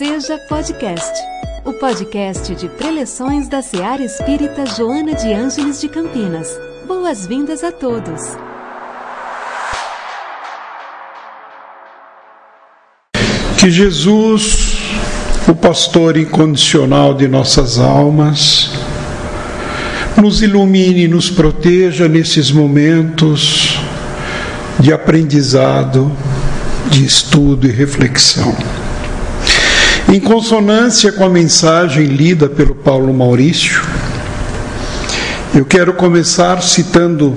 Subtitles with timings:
[0.00, 1.12] Seja Podcast,
[1.62, 6.58] o podcast de preleções da Seara Espírita Joana de Ângeles de Campinas.
[6.88, 8.18] Boas-vindas a todos.
[13.58, 14.78] Que Jesus,
[15.46, 18.70] o pastor incondicional de nossas almas,
[20.16, 23.78] nos ilumine e nos proteja nesses momentos
[24.78, 26.10] de aprendizado,
[26.90, 28.56] de estudo e reflexão.
[30.12, 33.80] Em consonância com a mensagem lida pelo Paulo Maurício,
[35.54, 37.36] eu quero começar citando,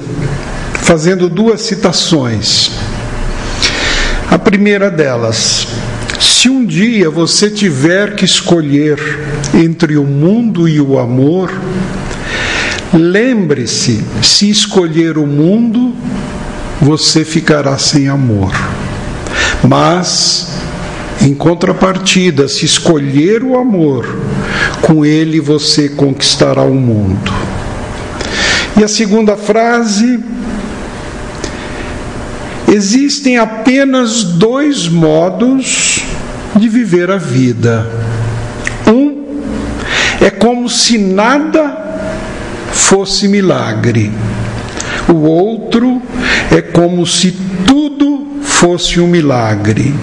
[0.81, 2.71] fazendo duas citações.
[4.27, 5.67] A primeira delas,
[6.19, 8.97] se um dia você tiver que escolher
[9.53, 11.53] entre o mundo e o amor,
[12.91, 15.93] lembre-se: se escolher o mundo,
[16.81, 18.51] você ficará sem amor.
[19.63, 20.47] Mas,
[21.21, 24.05] em contrapartida, se escolher o amor,
[24.81, 27.31] com ele você conquistará o mundo.
[28.77, 30.19] E a segunda frase:
[32.67, 36.03] existem apenas dois modos
[36.55, 37.87] de viver a vida.
[38.87, 39.23] Um
[40.19, 41.77] é como se nada
[42.71, 44.11] fosse milagre.
[45.07, 46.01] O outro
[46.51, 47.31] é como se
[47.65, 49.93] tudo fosse um milagre.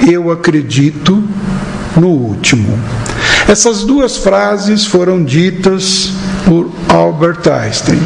[0.00, 1.22] Eu acredito
[1.96, 2.78] no último.
[3.48, 6.10] Essas duas frases foram ditas
[6.46, 8.00] por Albert Einstein.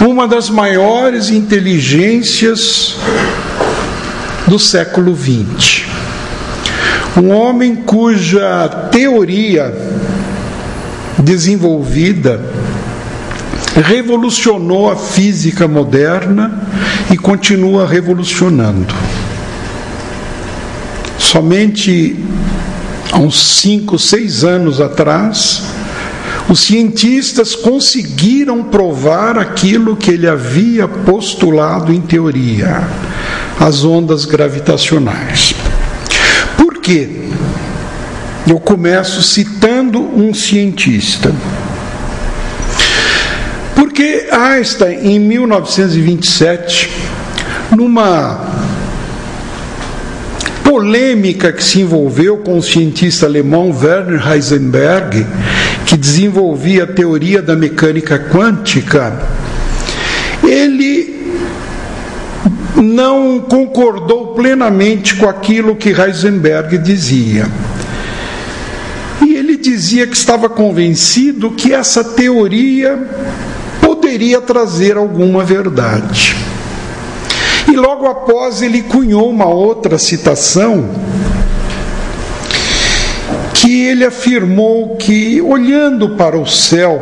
[0.00, 2.96] Uma das maiores inteligências
[4.46, 5.84] do século XX.
[7.16, 9.74] Um homem cuja teoria
[11.18, 12.40] desenvolvida
[13.80, 16.62] revolucionou a física moderna
[17.10, 18.94] e continua revolucionando.
[21.32, 22.14] Somente
[23.10, 25.62] há uns cinco, seis anos atrás,
[26.46, 32.86] os cientistas conseguiram provar aquilo que ele havia postulado em teoria,
[33.58, 35.54] as ondas gravitacionais.
[36.58, 37.30] Por quê?
[38.46, 41.34] Eu começo citando um cientista.
[43.74, 46.90] Porque Einstein, em 1927,
[47.74, 48.51] numa
[50.72, 55.26] polêmica que se envolveu com o cientista alemão Werner Heisenberg,
[55.84, 59.12] que desenvolvia a teoria da mecânica quântica,
[60.42, 61.34] ele
[62.76, 67.46] não concordou plenamente com aquilo que Heisenberg dizia.
[69.20, 72.98] E ele dizia que estava convencido que essa teoria
[73.82, 76.34] poderia trazer alguma verdade.
[77.72, 80.90] E logo após ele cunhou uma outra citação
[83.54, 87.00] que ele afirmou que olhando para o céu,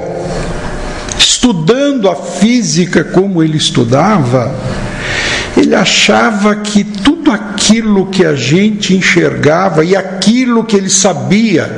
[1.18, 4.54] estudando a física como ele estudava,
[5.56, 11.68] ele achava que tudo aquilo que a gente enxergava e aquilo que ele sabia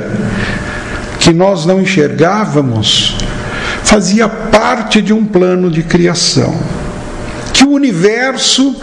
[1.19, 3.17] que nós não enxergávamos
[3.83, 6.82] fazia parte de um plano de criação.
[7.53, 8.75] Que o universo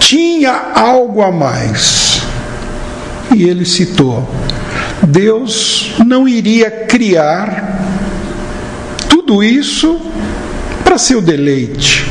[0.00, 2.22] tinha algo a mais.
[3.34, 4.28] E ele citou:
[5.06, 7.78] Deus não iria criar
[9.08, 10.00] tudo isso
[10.82, 12.06] para seu deleite.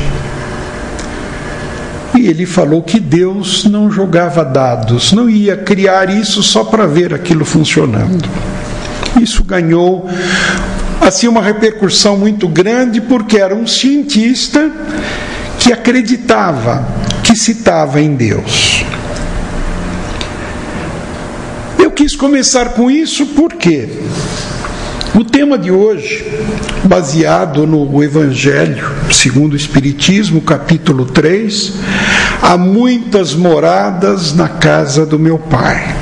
[2.16, 7.14] E ele falou que Deus não jogava dados, não ia criar isso só para ver
[7.14, 8.28] aquilo funcionando.
[9.20, 10.08] Isso ganhou
[11.00, 14.70] assim uma repercussão muito grande porque era um cientista
[15.68, 16.82] que acreditava,
[17.22, 18.86] que citava em Deus.
[21.78, 23.86] Eu quis começar com isso porque
[25.14, 26.26] o tema de hoje,
[26.84, 31.74] baseado no Evangelho segundo o Espiritismo, capítulo 3,
[32.40, 35.94] há muitas moradas na casa do meu Pai.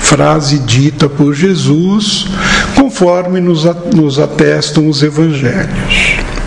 [0.00, 2.28] Frase dita por Jesus,
[2.76, 6.37] conforme nos, nos atestam os Evangelhos.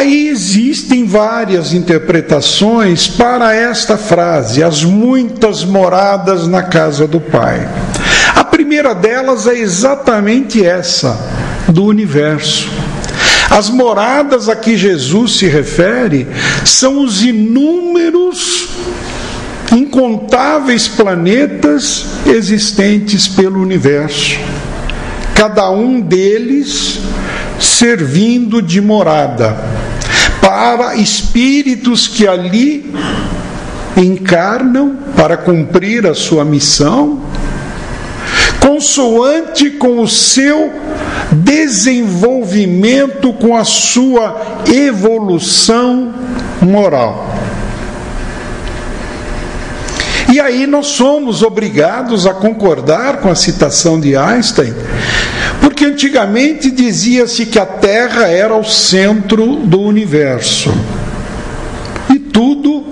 [0.00, 7.68] Aí existem várias interpretações para esta frase, as muitas moradas na casa do Pai.
[8.34, 11.18] A primeira delas é exatamente essa,
[11.68, 12.66] do universo.
[13.50, 16.26] As moradas a que Jesus se refere
[16.64, 18.70] são os inúmeros,
[19.70, 24.38] incontáveis planetas existentes pelo universo.
[25.34, 27.00] Cada um deles
[27.58, 29.89] servindo de morada
[30.40, 32.92] para espíritos que ali
[33.96, 37.20] encarnam para cumprir a sua missão,
[38.60, 40.72] consoante com o seu
[41.32, 46.12] desenvolvimento, com a sua evolução
[46.60, 47.30] moral.
[50.32, 54.72] E aí nós somos obrigados a concordar com a citação de Einstein,
[55.60, 60.72] porque antigamente dizia-se que a Terra era o centro do universo
[62.12, 62.84] e tudo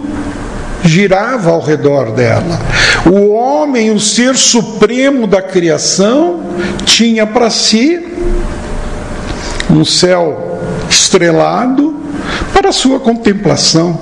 [0.84, 2.58] girava ao redor dela.
[3.06, 6.40] O homem, o ser supremo da criação,
[6.84, 8.06] tinha para si
[9.70, 11.94] um céu estrelado
[12.52, 13.98] para sua contemplação,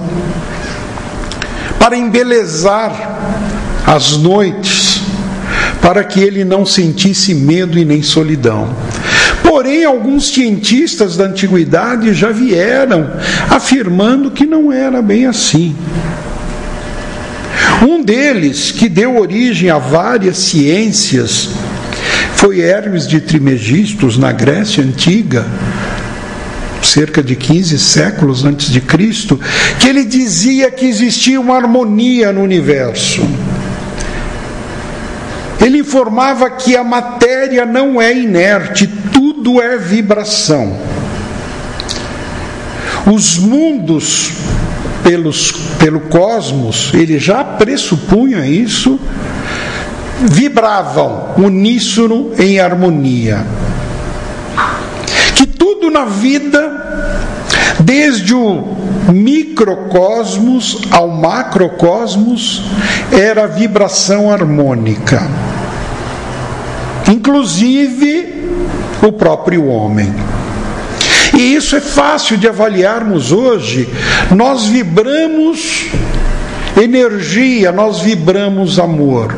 [1.78, 3.18] para embelezar
[3.86, 4.95] as noites,
[5.86, 8.74] para que ele não sentisse medo e nem solidão.
[9.44, 13.08] Porém, alguns cientistas da antiguidade já vieram
[13.48, 15.76] afirmando que não era bem assim.
[17.88, 21.50] Um deles, que deu origem a várias ciências,
[22.34, 25.46] foi Hermes de Trimegistus, na Grécia Antiga,
[26.82, 29.38] cerca de 15 séculos antes de Cristo,
[29.78, 33.22] que ele dizia que existia uma harmonia no universo.
[35.60, 40.76] Ele informava que a matéria não é inerte, tudo é vibração.
[43.06, 44.32] Os mundos
[45.02, 48.98] pelos, pelo cosmos, ele já pressupunha isso,
[50.20, 53.46] vibravam uníssono em harmonia.
[55.36, 57.14] Que tudo na vida,
[57.78, 58.75] desde o
[59.12, 62.62] microcosmos ao macrocosmos,
[63.12, 65.28] era vibração harmônica.
[67.08, 68.34] Inclusive
[69.02, 70.12] o próprio homem.
[71.36, 73.88] E isso é fácil de avaliarmos hoje.
[74.34, 75.86] Nós vibramos
[76.82, 79.34] energia, nós vibramos amor,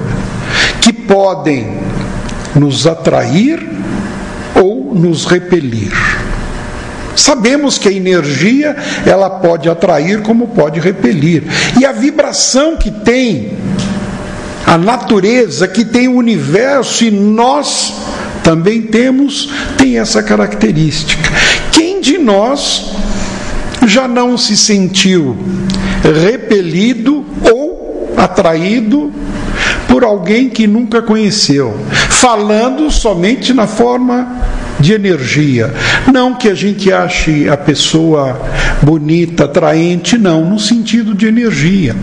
[0.81, 1.79] que podem
[2.55, 3.69] nos atrair
[4.55, 5.93] ou nos repelir.
[7.19, 11.43] Sabemos que a energia ela pode atrair como pode repelir.
[11.79, 13.53] E a vibração que tem
[14.65, 17.93] a natureza, que tem o universo e nós
[18.43, 21.29] também temos, tem essa característica
[22.09, 22.87] de nós
[23.87, 25.37] já não se sentiu
[26.03, 29.13] repelido ou atraído
[29.89, 31.75] por alguém que nunca conheceu,
[32.11, 34.37] falando somente na forma
[34.79, 35.75] de energia.
[36.13, 38.41] Não que a gente ache a pessoa
[38.83, 41.97] bonita, atraente, não, no sentido de energia.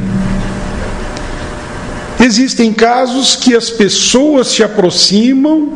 [2.20, 5.74] Existem casos que as pessoas se aproximam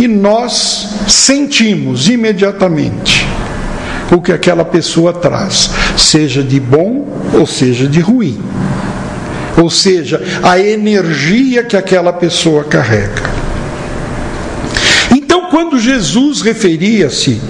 [0.00, 3.26] e nós sentimos imediatamente
[4.12, 8.38] o que aquela pessoa traz, seja de bom ou seja de ruim.
[9.60, 13.22] Ou seja, a energia que aquela pessoa carrega.
[15.10, 17.40] Então, quando Jesus referia-se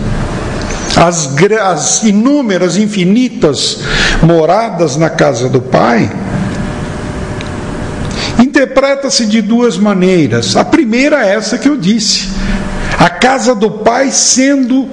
[0.96, 3.80] às, inúmeras, infinitas
[4.22, 6.10] moradas na casa do Pai,
[8.38, 10.56] interpreta-se de duas maneiras.
[10.56, 12.28] A primeira é essa que eu disse:
[12.98, 14.88] a casa do Pai sendo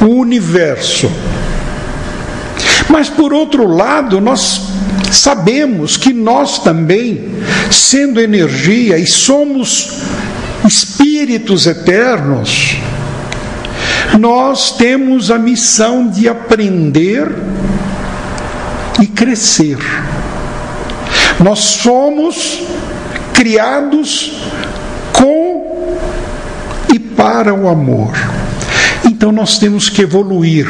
[0.00, 1.10] o universo.
[2.88, 4.60] Mas por outro lado, nós
[5.10, 7.28] sabemos que nós também,
[7.70, 10.00] sendo energia e somos
[10.66, 12.76] espíritos eternos,
[14.18, 17.32] nós temos a missão de aprender
[19.00, 19.78] e crescer.
[21.42, 22.60] Nós somos
[23.32, 24.32] criados
[25.12, 25.96] com
[26.92, 28.12] e para o amor.
[29.04, 30.66] Então nós temos que evoluir,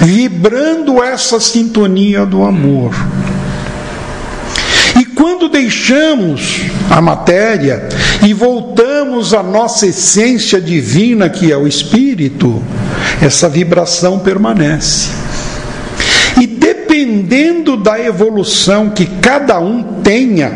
[0.00, 2.94] vibrando essa sintonia do amor.
[5.20, 7.86] E quando deixamos a matéria
[8.26, 12.62] e voltamos à nossa essência divina, que é o Espírito,
[13.20, 15.10] essa vibração permanece.
[16.90, 20.52] Dependendo da evolução que cada um tenha,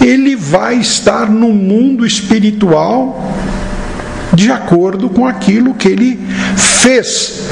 [0.00, 3.34] ele vai estar no mundo espiritual
[4.32, 6.20] de acordo com aquilo que ele
[6.56, 7.48] fez,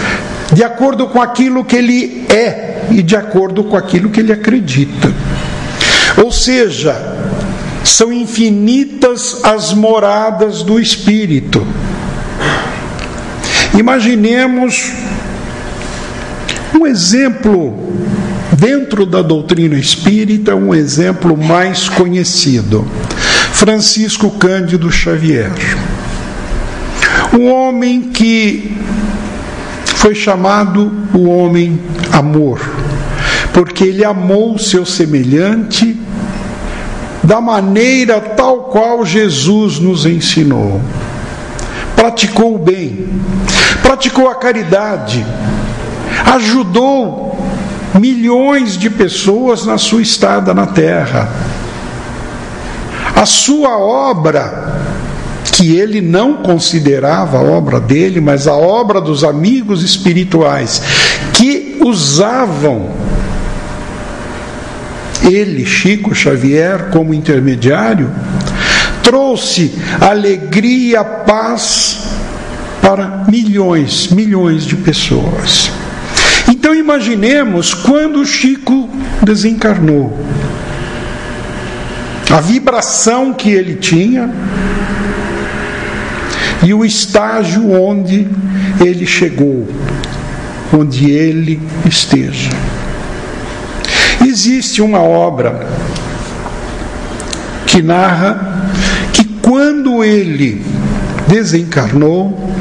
[0.53, 5.13] de acordo com aquilo que ele é e de acordo com aquilo que ele acredita.
[6.23, 6.95] Ou seja,
[7.85, 11.67] são infinitas as moradas do espírito.
[13.79, 14.93] Imaginemos
[16.79, 17.93] um exemplo
[18.59, 22.87] dentro da doutrina espírita, um exemplo mais conhecido.
[23.53, 25.53] Francisco Cândido Xavier.
[27.33, 28.77] Um homem que
[30.03, 31.81] foi chamado o homem
[32.11, 32.61] amor,
[33.53, 35.97] porque ele amou o seu semelhante
[37.23, 40.81] da maneira tal qual Jesus nos ensinou.
[41.95, 43.11] Praticou o bem,
[43.81, 45.25] praticou a caridade,
[46.35, 47.39] ajudou
[47.95, 51.31] milhões de pessoas na sua estada na terra.
[53.15, 54.62] A sua obra,
[55.63, 60.83] que ele não considerava a obra dele, mas a obra dos amigos espirituais,
[61.35, 62.91] que usavam
[65.23, 68.11] ele, Chico Xavier, como intermediário,
[69.05, 72.09] trouxe alegria, paz
[72.81, 75.71] para milhões, milhões de pessoas.
[76.49, 78.89] Então imaginemos quando Chico
[79.23, 80.19] desencarnou.
[82.29, 84.29] A vibração que ele tinha
[86.63, 88.29] e o estágio onde
[88.81, 89.67] ele chegou,
[90.73, 92.51] onde ele esteja.
[94.25, 95.67] Existe uma obra
[97.67, 98.71] que narra
[99.13, 100.65] que quando ele
[101.27, 102.53] desencarnou,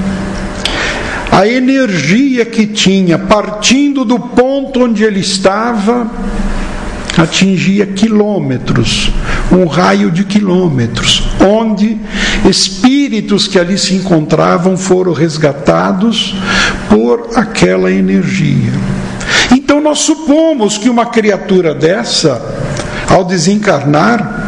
[1.32, 6.12] a energia que tinha partindo do ponto onde ele estava
[7.18, 9.12] atingia quilômetros,
[9.52, 11.98] um raio de quilômetros, onde
[12.50, 12.81] espíritos
[13.48, 16.36] que ali se encontravam foram resgatados
[16.90, 18.72] por aquela energia.
[19.52, 22.42] Então nós supomos que uma criatura dessa,
[23.10, 24.42] ao desencarnar,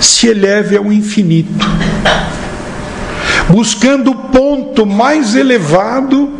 [0.00, 1.66] se eleve ao infinito,
[3.48, 6.30] buscando o ponto mais elevado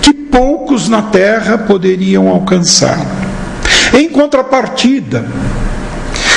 [0.00, 2.98] que poucos na Terra poderiam alcançar.
[3.92, 5.26] Em contrapartida,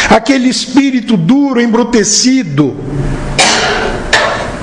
[0.09, 2.75] aquele espírito duro, embrutecido,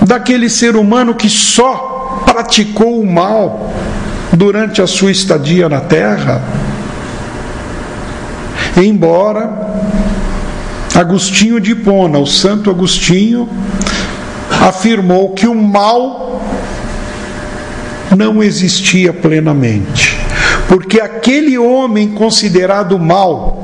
[0.00, 3.72] daquele ser humano que só praticou o mal,
[4.32, 6.42] durante a sua estadia na terra.
[8.76, 9.50] Embora
[10.94, 13.48] Agostinho de Hipona, o Santo Agostinho,
[14.60, 16.42] afirmou que o mal
[18.16, 20.18] não existia plenamente,
[20.68, 23.61] porque aquele homem considerado mal,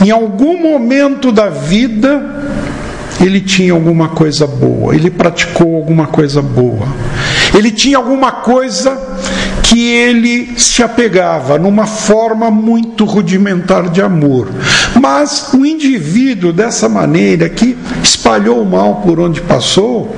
[0.00, 2.22] em algum momento da vida,
[3.20, 6.86] ele tinha alguma coisa boa, ele praticou alguma coisa boa.
[7.54, 8.98] Ele tinha alguma coisa
[9.62, 14.48] que ele se apegava numa forma muito rudimentar de amor.
[15.00, 20.14] Mas o indivíduo dessa maneira que espalhou o mal por onde passou,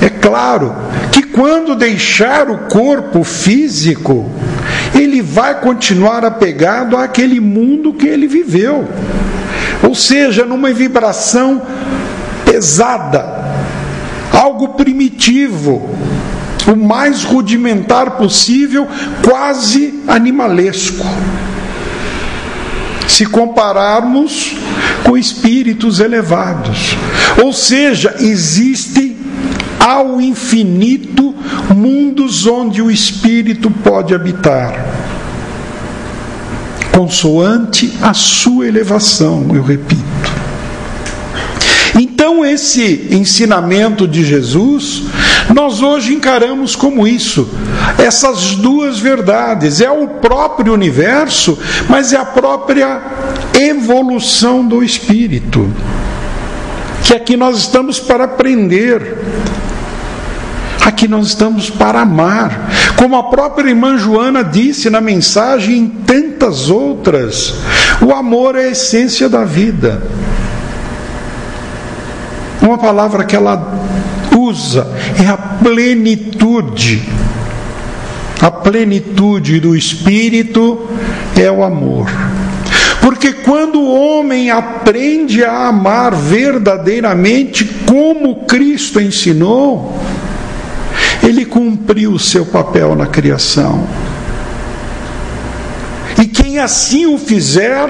[0.00, 0.74] é claro
[1.12, 4.30] que quando deixar o corpo físico,
[5.32, 8.88] vai continuar apegado àquele mundo que ele viveu.
[9.82, 11.62] Ou seja, numa vibração
[12.44, 13.24] pesada,
[14.32, 15.88] algo primitivo,
[16.66, 18.88] o mais rudimentar possível,
[19.22, 21.06] quase animalesco.
[23.06, 24.56] Se compararmos
[25.04, 26.96] com espíritos elevados.
[27.42, 29.16] Ou seja, existem
[29.78, 31.34] ao infinito
[31.74, 34.99] mundos onde o espírito pode habitar.
[36.92, 40.40] Consoante a sua elevação, eu repito.
[41.98, 45.02] Então, esse ensinamento de Jesus,
[45.54, 47.48] nós hoje encaramos como isso,
[47.98, 49.80] essas duas verdades.
[49.80, 53.02] É o próprio universo, mas é a própria
[53.54, 55.70] evolução do espírito.
[57.02, 59.18] Que aqui nós estamos para aprender.
[60.84, 62.70] Aqui nós estamos para amar.
[62.96, 67.54] Como a própria irmã Joana disse na mensagem e em tantas outras,
[68.00, 70.02] o amor é a essência da vida.
[72.62, 73.72] Uma palavra que ela
[74.36, 74.86] usa
[75.22, 77.02] é a plenitude.
[78.40, 80.88] A plenitude do espírito
[81.36, 82.10] é o amor.
[83.00, 89.98] Porque quando o homem aprende a amar verdadeiramente como Cristo ensinou,
[91.22, 93.86] ele cumpriu o seu papel na criação.
[96.20, 97.88] E quem assim o fizer,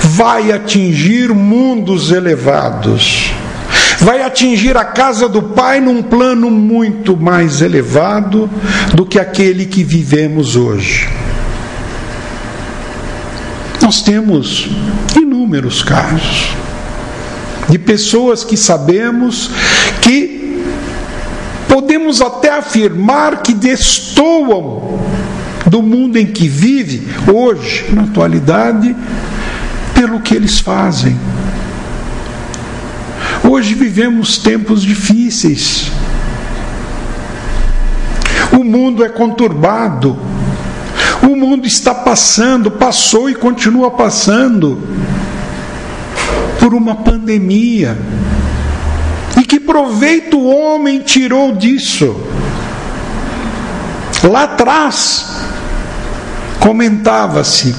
[0.00, 3.32] vai atingir mundos elevados,
[4.00, 8.48] vai atingir a casa do Pai num plano muito mais elevado
[8.94, 11.08] do que aquele que vivemos hoje.
[13.80, 14.68] Nós temos
[15.16, 16.54] inúmeros casos
[17.68, 19.50] de pessoas que sabemos
[20.00, 20.39] que
[21.72, 24.98] podemos até afirmar que destoam
[25.66, 28.94] do mundo em que vive hoje, na atualidade,
[29.94, 31.16] pelo que eles fazem.
[33.48, 35.90] Hoje vivemos tempos difíceis.
[38.70, 40.16] mundo é conturbado.
[41.22, 44.78] O mundo está passando, passou e continua passando
[46.58, 47.98] por uma pandemia.
[49.70, 52.16] Proveito o homem tirou disso?
[54.24, 55.26] Lá atrás,
[56.58, 57.72] comentava-se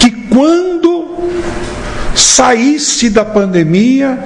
[0.00, 1.06] que quando
[2.16, 4.18] saísse da pandemia,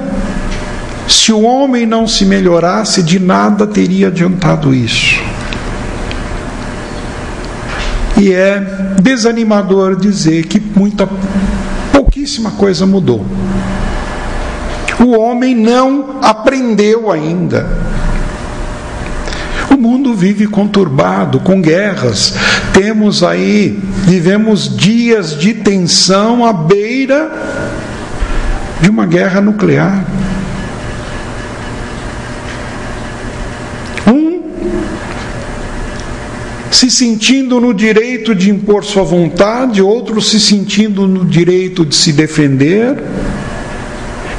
[1.07, 5.23] se o homem não se melhorasse, de nada teria adiantado isso.
[8.19, 8.61] E é
[8.99, 11.07] desanimador dizer que muita
[11.93, 13.27] pouquíssima coisa mudou.
[15.01, 17.67] O homem não aprendeu ainda.
[19.71, 22.35] O mundo vive conturbado, com guerras.
[22.73, 27.31] Temos aí, vivemos dias de tensão à beira
[28.81, 30.05] de uma guerra nuclear.
[36.83, 42.13] se sentindo no direito de impor sua vontade, outros se sentindo no direito de se
[42.13, 43.01] defender.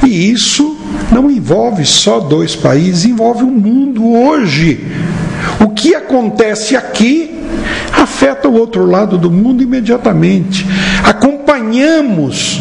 [0.04, 0.76] E isso
[1.10, 4.86] não envolve só dois países, envolve o mundo hoje.
[5.60, 7.34] O que acontece aqui
[7.92, 10.66] afeta o outro lado do mundo imediatamente.
[11.02, 12.60] Acompanhamos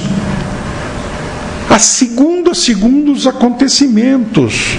[1.69, 4.77] a segundo a segundo os acontecimentos.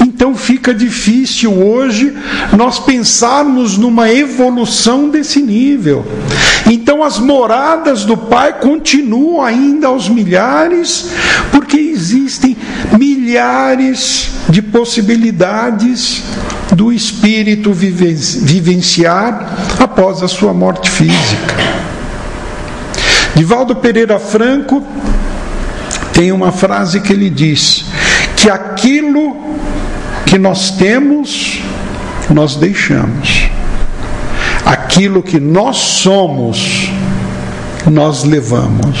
[0.00, 2.14] Então fica difícil hoje
[2.56, 6.06] nós pensarmos numa evolução desse nível.
[6.92, 11.06] Então as moradas do Pai continuam ainda aos milhares,
[11.50, 12.54] porque existem
[12.98, 16.22] milhares de possibilidades
[16.74, 21.54] do espírito vivenciar após a sua morte física.
[23.34, 24.82] Divaldo Pereira Franco
[26.12, 27.86] tem uma frase que ele diz:
[28.36, 29.34] que aquilo
[30.26, 31.58] que nós temos,
[32.28, 33.51] nós deixamos.
[34.64, 36.90] Aquilo que nós somos,
[37.90, 38.98] nós levamos.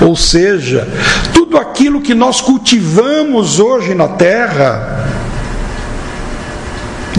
[0.00, 0.88] Ou seja,
[1.32, 5.08] tudo aquilo que nós cultivamos hoje na terra,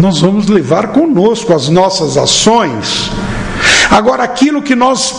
[0.01, 3.11] nós vamos levar conosco as nossas ações.
[3.89, 5.13] Agora, aquilo que nós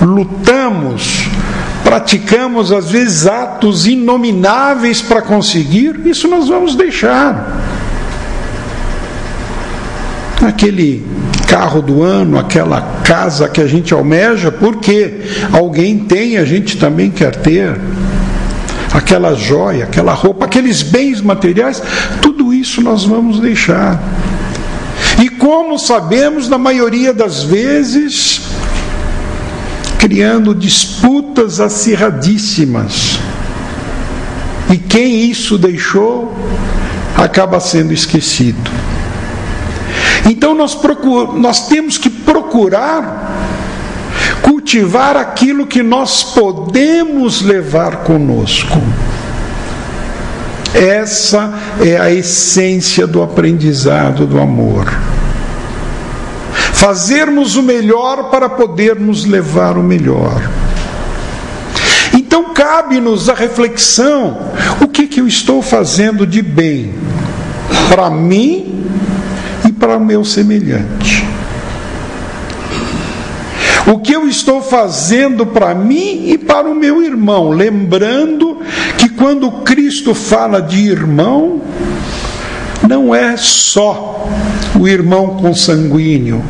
[0.00, 1.28] lutamos,
[1.82, 7.62] praticamos às vezes atos inomináveis para conseguir, isso nós vamos deixar.
[10.46, 11.04] Aquele
[11.46, 15.20] carro do ano, aquela casa que a gente almeja, porque
[15.52, 17.78] alguém tem, a gente também quer ter.
[18.92, 21.82] Aquela joia, aquela roupa, aqueles bens materiais,
[22.20, 24.00] tudo isso nós vamos deixar.
[25.22, 28.42] E como sabemos, na maioria das vezes,
[29.98, 33.18] criando disputas acirradíssimas.
[34.70, 36.34] E quem isso deixou
[37.16, 38.70] acaba sendo esquecido.
[40.26, 43.32] Então nós, procur, nós temos que procurar
[44.42, 48.80] cultivar aquilo que nós podemos levar conosco.
[50.74, 54.92] Essa é a essência do aprendizado do amor
[56.84, 60.50] fazermos o melhor para podermos levar o melhor.
[62.12, 64.36] Então cabe-nos a reflexão:
[64.82, 66.92] o que, que eu estou fazendo de bem
[67.88, 68.73] para mim
[69.84, 71.22] para o meu semelhante?
[73.86, 77.50] O que eu estou fazendo para mim e para o meu irmão?
[77.50, 78.62] Lembrando
[78.96, 81.60] que quando Cristo fala de irmão,
[82.88, 84.26] não é só
[84.80, 86.42] o irmão consanguíneo,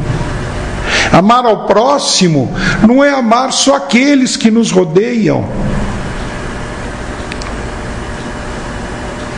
[1.12, 2.50] Amar ao próximo
[2.86, 5.44] não é amar só aqueles que nos rodeiam.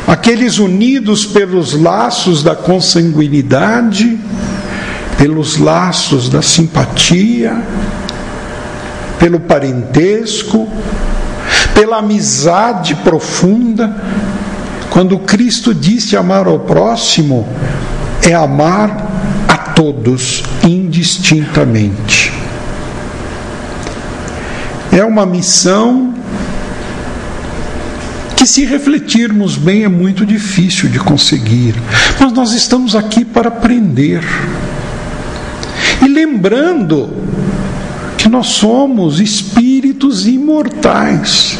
[0.07, 4.19] Aqueles unidos pelos laços da consanguinidade,
[5.19, 7.61] pelos laços da simpatia,
[9.19, 10.69] pelo parentesco,
[11.75, 13.97] pela amizade profunda.
[14.91, 17.47] Quando Cristo disse amar ao próximo,
[18.23, 19.07] é amar
[19.49, 22.33] a todos indistintamente.
[24.93, 26.15] É uma missão
[28.47, 31.75] que, se refletirmos bem, é muito difícil de conseguir,
[32.21, 34.23] mas nós estamos aqui para aprender.
[36.01, 37.11] E lembrando
[38.17, 41.59] que nós somos espíritos imortais.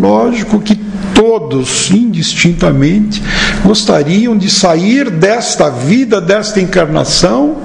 [0.00, 0.76] Lógico que
[1.14, 3.22] todos, indistintamente,
[3.62, 7.58] gostariam de sair desta vida, desta encarnação,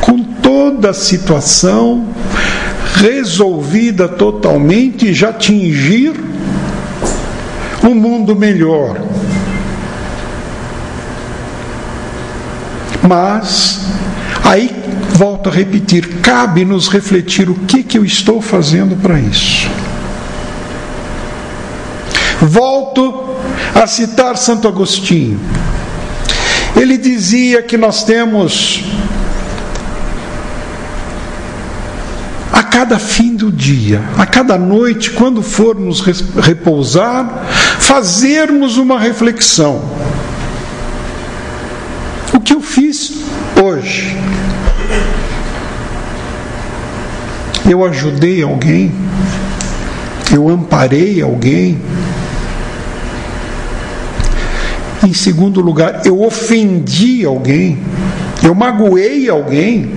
[0.00, 2.08] com toda a situação
[2.96, 6.31] resolvida totalmente já atingir
[7.82, 9.00] um mundo melhor.
[13.02, 13.80] Mas,
[14.44, 14.70] aí
[15.12, 19.68] volto a repetir, cabe nos refletir o que, que eu estou fazendo para isso.
[22.40, 23.36] Volto
[23.74, 25.38] a citar Santo Agostinho.
[26.74, 28.82] Ele dizia que nós temos
[32.52, 37.44] a cada fim do dia, a cada noite, quando formos repousar,
[37.82, 39.82] fazermos uma reflexão.
[42.32, 43.24] O que eu fiz
[43.62, 44.16] hoje?
[47.68, 48.92] Eu ajudei alguém?
[50.32, 51.78] Eu amparei alguém?
[55.06, 57.78] Em segundo lugar, eu ofendi alguém?
[58.42, 59.90] Eu magoei alguém?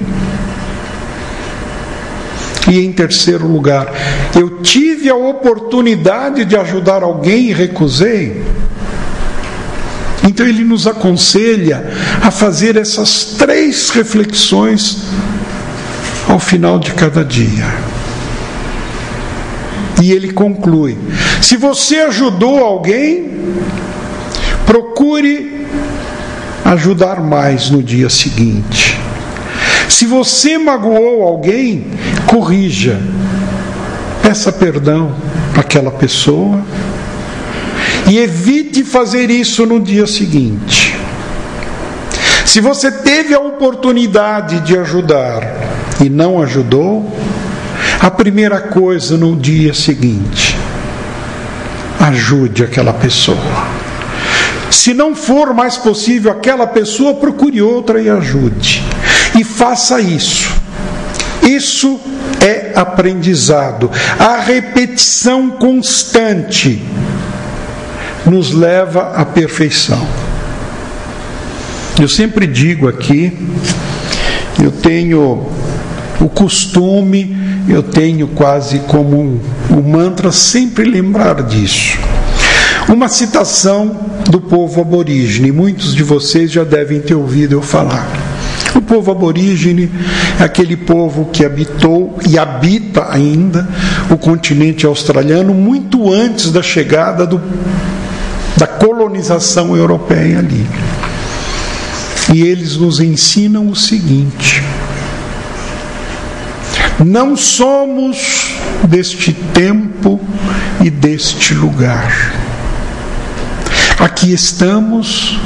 [2.67, 3.91] E em terceiro lugar,
[4.35, 8.43] eu tive a oportunidade de ajudar alguém e recusei?
[10.23, 11.85] Então ele nos aconselha
[12.21, 14.97] a fazer essas três reflexões
[16.27, 17.65] ao final de cada dia.
[20.01, 20.97] E ele conclui:
[21.41, 23.35] se você ajudou alguém,
[24.65, 25.67] Procure
[26.65, 28.94] ajudar mais no dia seguinte.
[30.05, 31.87] Se você magoou alguém,
[32.27, 33.01] corrija.
[34.21, 35.15] Peça perdão
[35.57, 36.61] àquela pessoa
[38.07, 40.95] e evite fazer isso no dia seguinte.
[42.45, 45.41] Se você teve a oportunidade de ajudar
[45.99, 47.11] e não ajudou,
[47.99, 50.55] a primeira coisa no dia seguinte,
[51.99, 53.39] ajude aquela pessoa.
[54.69, 58.83] Se não for mais possível aquela pessoa, procure outra e ajude.
[59.37, 60.51] E faça isso.
[61.43, 61.99] Isso
[62.41, 63.91] é aprendizado.
[64.17, 66.81] A repetição constante
[68.25, 70.07] nos leva à perfeição.
[71.99, 73.31] Eu sempre digo aqui,
[74.61, 75.47] eu tenho
[76.19, 77.37] o costume,
[77.69, 79.39] eu tenho quase como um,
[79.71, 81.97] um mantra sempre lembrar disso.
[82.89, 88.24] Uma citação do povo aborígene, muitos de vocês já devem ter ouvido eu falar.
[88.75, 89.89] O povo aborígene
[90.39, 93.67] é aquele povo que habitou e habita ainda
[94.09, 97.41] o continente australiano muito antes da chegada do,
[98.57, 100.67] da colonização europeia ali.
[102.33, 104.61] E eles nos ensinam o seguinte:
[107.03, 110.19] não somos deste tempo
[110.83, 112.33] e deste lugar.
[113.99, 115.39] Aqui estamos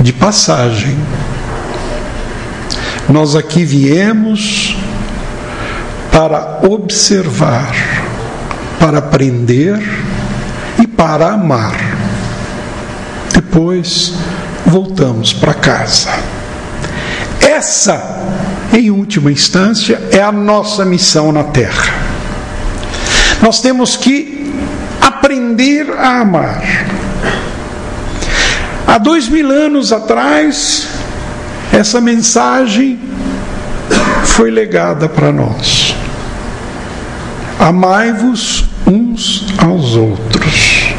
[0.00, 0.96] de passagem.
[3.08, 4.76] Nós aqui viemos
[6.10, 7.74] para observar,
[8.80, 9.78] para aprender
[10.82, 11.76] e para amar.
[13.32, 14.14] Depois
[14.66, 16.10] voltamos para casa.
[17.40, 18.22] Essa,
[18.72, 21.92] em última instância, é a nossa missão na Terra.
[23.42, 24.52] Nós temos que
[25.00, 26.62] aprender a amar
[28.86, 30.86] Há dois mil anos atrás,
[31.74, 32.98] essa mensagem
[34.24, 35.94] foi legada para nós.
[37.58, 40.94] Amai-vos uns aos outros.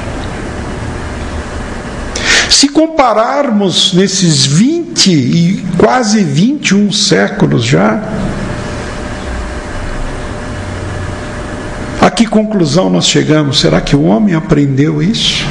[2.49, 8.01] Se compararmos nesses 20 e quase 21 séculos já,
[12.01, 13.59] a que conclusão nós chegamos?
[13.59, 15.45] Será que o homem aprendeu isso?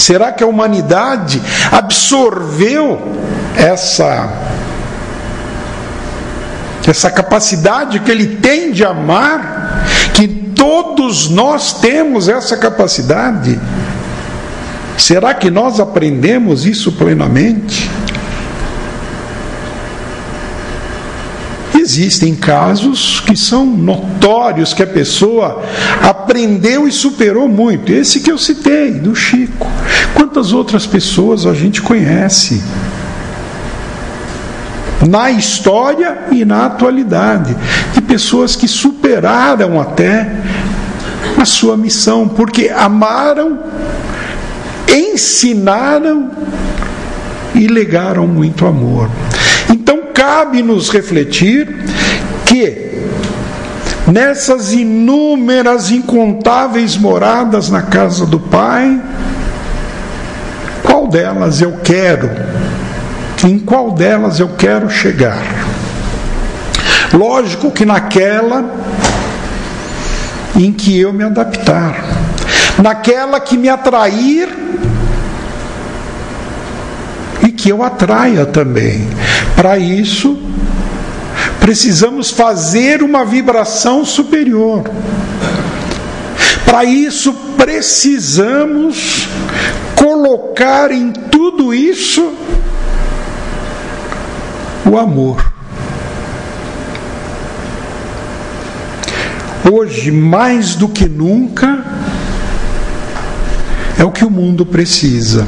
[0.00, 3.00] Será que a humanidade absorveu
[3.54, 4.32] essa
[6.88, 9.84] essa capacidade que ele tem de amar,
[10.14, 13.60] que todos nós temos essa capacidade?
[14.96, 17.89] Será que nós aprendemos isso plenamente?
[21.90, 25.60] Existem casos que são notórios que a pessoa
[26.00, 27.90] aprendeu e superou muito.
[27.90, 29.66] Esse que eu citei, do Chico.
[30.14, 32.62] Quantas outras pessoas a gente conhece?
[35.08, 37.56] Na história e na atualidade.
[37.92, 40.30] De pessoas que superaram até
[41.36, 43.58] a sua missão, porque amaram,
[44.88, 46.30] ensinaram
[47.52, 49.10] e legaram muito amor
[50.20, 51.66] cabe-nos refletir
[52.44, 53.08] que
[54.06, 59.00] nessas inúmeras, incontáveis moradas na casa do Pai,
[60.82, 62.28] qual delas eu quero?
[63.48, 65.42] Em qual delas eu quero chegar?
[67.14, 68.62] Lógico que naquela
[70.54, 71.96] em que eu me adaptar,
[72.82, 74.50] naquela que me atrair
[77.60, 79.06] que eu atraia também.
[79.54, 80.38] Para isso,
[81.60, 84.84] precisamos fazer uma vibração superior.
[86.64, 89.28] Para isso, precisamos
[89.94, 92.32] colocar em tudo isso
[94.86, 95.52] o amor.
[99.70, 101.84] Hoje, mais do que nunca,
[103.98, 105.46] é o que o mundo precisa.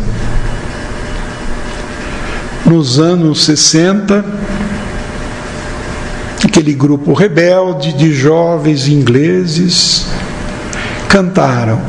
[2.64, 4.24] Nos anos 60,
[6.44, 10.06] aquele grupo rebelde de jovens ingleses
[11.08, 11.80] cantaram: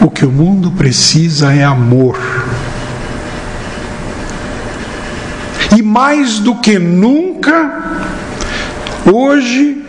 [0.00, 2.18] O que o mundo precisa é amor.
[5.76, 8.00] E mais do que nunca,
[9.12, 9.84] hoje,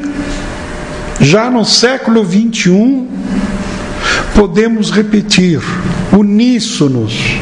[1.19, 3.08] já no século 21,
[4.36, 5.62] podemos repetir,
[6.12, 7.38] uníssonos,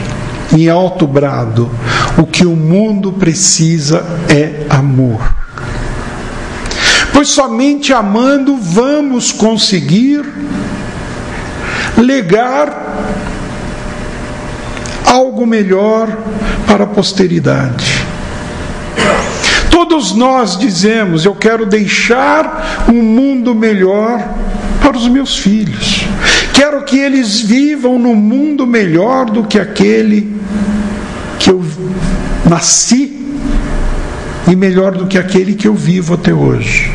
[0.56, 1.70] em alto brado:
[2.18, 5.36] o que o mundo precisa é amor.
[7.14, 10.26] Pois somente amando vamos conseguir
[11.98, 12.86] legar
[15.06, 16.10] algo melhor
[16.68, 18.06] para a posteridade.
[19.70, 24.22] Todos nós dizemos: Eu quero deixar um mundo melhor
[24.82, 26.05] para os meus filhos.
[26.56, 30.36] Quero que eles vivam num mundo melhor do que aquele
[31.38, 31.64] que eu
[32.50, 33.14] nasci
[34.48, 36.92] e melhor do que aquele que eu vivo até hoje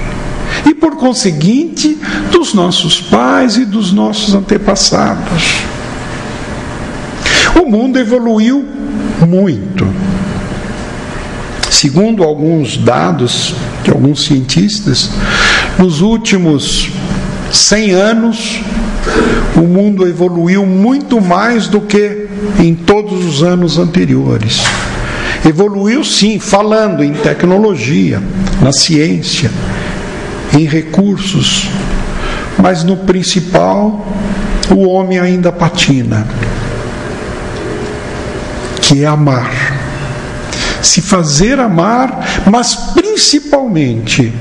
[0.66, 1.98] e, por conseguinte,
[2.30, 5.60] dos nossos pais e dos nossos antepassados.
[7.60, 8.64] O mundo evoluiu
[9.26, 9.86] muito.
[11.70, 15.10] Segundo alguns dados de alguns cientistas,
[15.78, 16.90] nos últimos
[17.52, 18.60] 100 anos,
[19.56, 22.26] o mundo evoluiu muito mais do que
[22.58, 24.62] em todos os anos anteriores.
[25.44, 28.22] Evoluiu sim, falando em tecnologia,
[28.60, 29.50] na ciência,
[30.52, 31.68] em recursos,
[32.58, 34.06] mas no principal
[34.70, 36.26] o homem ainda patina,
[38.82, 39.50] que é amar.
[40.82, 44.32] Se fazer amar, mas principalmente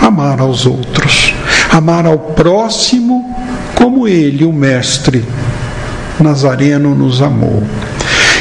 [0.00, 1.34] amar aos outros,
[1.70, 3.31] amar ao próximo
[3.82, 5.24] como ele, o Mestre
[6.20, 7.64] Nazareno, nos amou.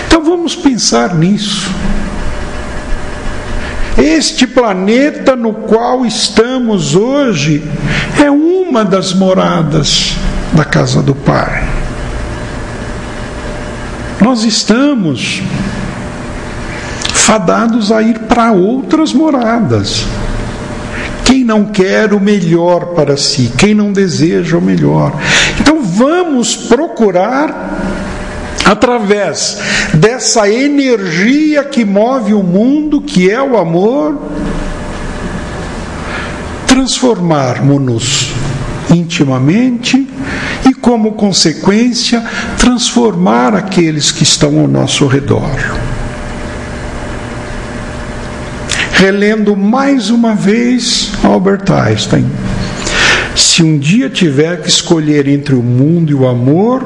[0.05, 1.71] Então vamos pensar nisso.
[3.97, 7.63] Este planeta no qual estamos hoje
[8.23, 10.15] é uma das moradas
[10.53, 11.67] da casa do Pai.
[14.21, 15.41] Nós estamos
[17.15, 20.05] fadados a ir para outras moradas.
[21.41, 25.11] Quem não quer o melhor para si, quem não deseja o melhor.
[25.59, 27.81] Então vamos procurar
[28.63, 29.57] através
[29.91, 34.21] dessa energia que move o mundo, que é o amor,
[36.67, 38.29] transformarmos-nos
[38.91, 40.07] intimamente
[40.69, 42.23] e, como consequência,
[42.59, 45.49] transformar aqueles que estão ao nosso redor.
[49.01, 52.23] Relendo mais uma vez Albert Einstein.
[53.35, 56.85] Se um dia tiver que escolher entre o mundo e o amor,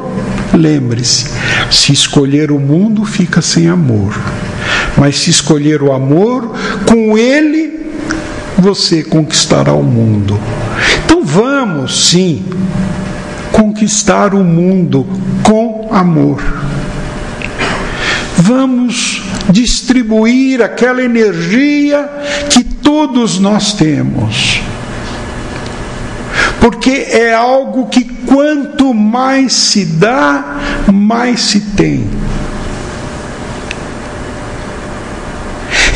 [0.54, 1.26] lembre-se,
[1.70, 4.18] se escolher o mundo, fica sem amor.
[4.98, 7.92] Mas se escolher o amor, com ele
[8.58, 10.40] você conquistará o mundo.
[11.04, 12.46] Então vamos, sim,
[13.52, 15.06] conquistar o mundo
[15.44, 16.42] com amor.
[18.38, 19.15] Vamos
[19.50, 22.10] distribuir aquela energia
[22.50, 24.62] que todos nós temos
[26.66, 30.58] porque é algo que quanto mais se dá,
[30.92, 32.10] mais se tem.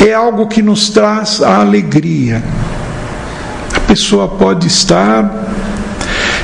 [0.08, 2.44] É algo que nos traz a alegria.
[3.76, 5.28] A pessoa pode estar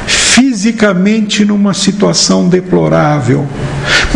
[0.07, 3.47] fisicamente numa situação deplorável,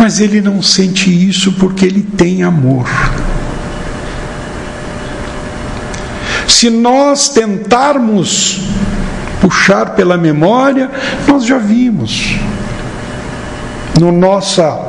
[0.00, 2.88] mas ele não sente isso porque ele tem amor.
[6.48, 8.62] Se nós tentarmos
[9.42, 10.90] puxar pela memória,
[11.28, 12.34] nós já vimos.
[14.00, 14.80] No nossa,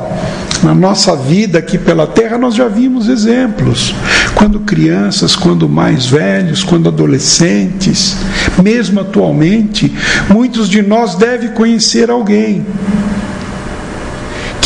[0.62, 3.94] na nossa vida aqui pela terra, nós já vimos exemplos.
[4.34, 8.16] Quando crianças, quando mais velhos, quando adolescentes,
[8.62, 9.94] mesmo atualmente,
[10.30, 12.64] muitos de nós devem conhecer alguém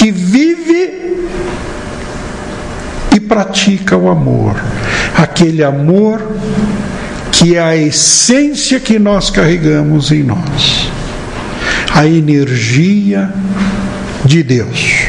[0.06, 1.26] que vive
[3.12, 4.54] e pratica o amor.
[5.16, 6.22] Aquele amor
[7.32, 10.88] que é a essência que nós carregamos em nós,
[11.92, 13.32] a energia
[14.24, 15.08] de Deus.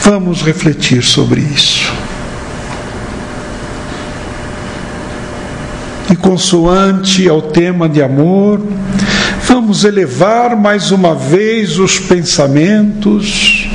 [0.00, 1.90] Vamos refletir sobre isso.
[6.10, 8.60] E consoante ao tema de amor,
[9.54, 13.70] vamos elevar mais uma vez os pensamentos,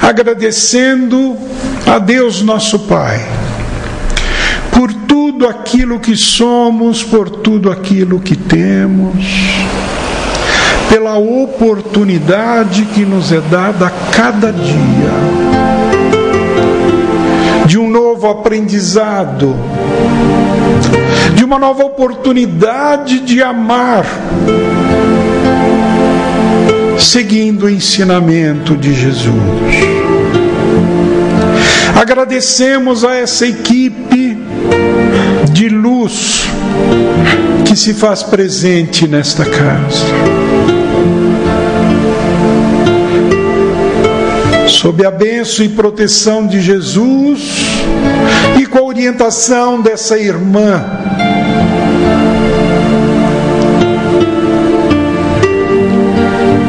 [0.00, 1.36] agradecendo
[1.86, 3.20] a Deus nosso Pai
[4.70, 9.26] por tudo aquilo que somos, por tudo aquilo que temos,
[10.88, 15.12] pela oportunidade que nos é dada a cada dia
[17.66, 19.54] de um novo aprendizado,
[21.34, 24.04] de uma nova oportunidade de amar,
[26.98, 29.32] seguindo o ensinamento de Jesus.
[32.00, 34.36] Agradecemos a essa equipe
[35.52, 36.48] de luz
[37.64, 40.51] que se faz presente nesta casa.
[44.72, 47.60] Sob a benção e proteção de Jesus
[48.58, 50.82] e com a orientação dessa irmã,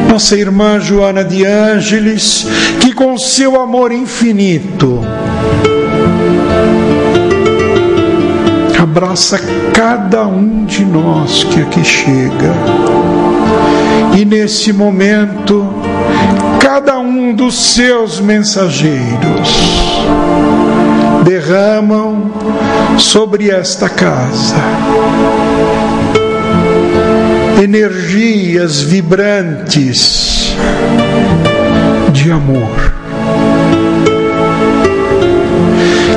[0.10, 2.46] nossa irmã Joana de Ângeles,
[2.82, 5.02] que com seu amor infinito
[8.80, 9.40] abraça
[9.74, 12.54] cada um de nós que aqui chega.
[14.16, 15.68] E nesse momento,
[16.64, 19.50] cada um dos seus mensageiros
[21.26, 22.32] derramam
[22.98, 24.56] sobre esta casa
[27.62, 30.56] energias vibrantes
[32.14, 32.94] de amor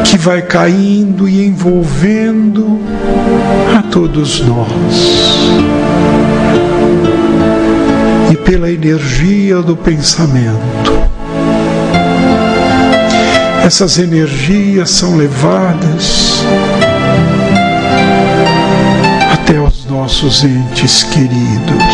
[0.04, 2.78] que vai caindo e envolvendo
[3.76, 5.36] a todos nós.
[8.44, 10.92] Pela energia do pensamento,
[13.64, 16.44] essas energias são levadas
[19.32, 21.84] até os nossos entes queridos,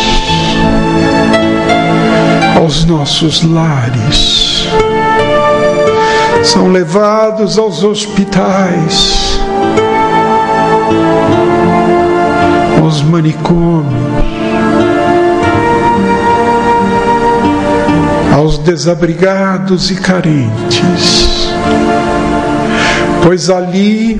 [2.55, 4.67] aos nossos lares.
[6.43, 9.39] São levados aos hospitais,
[12.79, 14.12] aos manicômios,
[18.33, 21.47] aos desabrigados e carentes,
[23.21, 24.19] pois ali,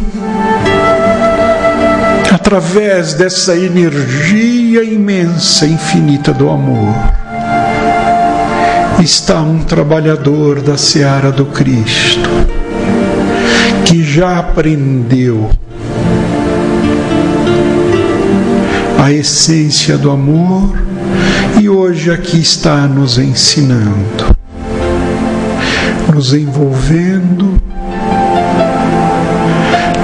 [2.32, 6.94] através dessa energia imensa, infinita do amor,
[9.02, 12.30] está um trabalhador da seara do Cristo
[13.84, 15.50] que já aprendeu
[18.98, 20.93] a essência do amor
[21.62, 24.36] e hoje aqui está nos ensinando,
[26.14, 27.62] nos envolvendo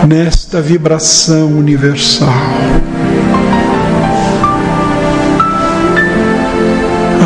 [0.08, 2.30] nesta vibração universal.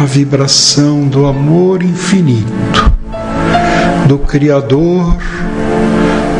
[0.04, 2.92] a vibração do amor infinito
[4.06, 5.16] do Criador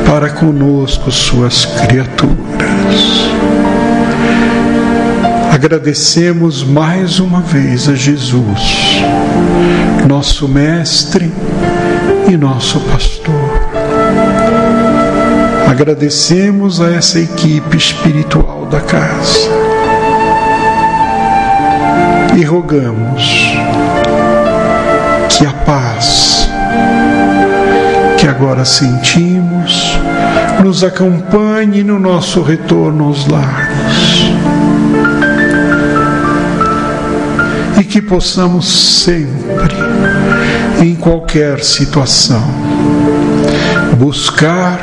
[0.06, 3.33] para conosco, suas criaturas.
[5.64, 8.98] Agradecemos mais uma vez a Jesus,
[10.06, 11.32] nosso Mestre
[12.30, 13.34] e nosso Pastor.
[15.66, 19.50] Agradecemos a essa equipe espiritual da casa
[22.36, 23.24] e rogamos
[25.30, 26.50] que a paz
[28.18, 29.98] que agora sentimos
[30.62, 34.34] nos acompanhe no nosso retorno aos lares
[37.94, 39.76] que possamos sempre,
[40.82, 42.44] em qualquer situação,
[44.00, 44.82] buscar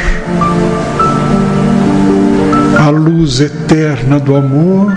[2.78, 4.94] a luz eterna do amor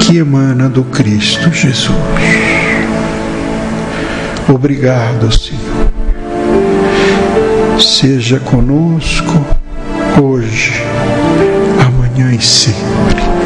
[0.00, 1.96] que emana do Cristo Jesus.
[4.46, 5.92] Obrigado, Senhor.
[7.80, 9.32] Seja conosco
[10.20, 10.74] hoje,
[11.80, 13.45] amanhã e sempre.